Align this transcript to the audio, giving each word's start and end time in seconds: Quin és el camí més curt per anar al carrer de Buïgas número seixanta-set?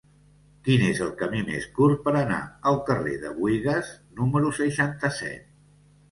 Quin 0.67 0.83
és 0.85 0.99
el 1.07 1.09
camí 1.17 1.41
més 1.49 1.65
curt 1.79 1.99
per 2.07 2.13
anar 2.21 2.39
al 2.71 2.79
carrer 2.87 3.13
de 3.25 3.33
Buïgas 3.41 3.91
número 4.23 4.55
seixanta-set? 4.61 5.45